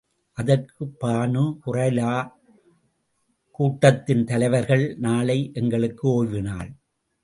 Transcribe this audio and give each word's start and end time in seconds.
அதற்கு, 0.37 0.91
பனூ 1.01 1.43
குறைலா 1.65 2.13
கூட்டத்தின் 3.59 4.23
தலைவர்கள், 4.23 4.95
நாளை 4.97 5.51
எங்களுக்கு 5.53 6.07
ஓய்வு 6.09 6.41
நாள். 6.41 6.71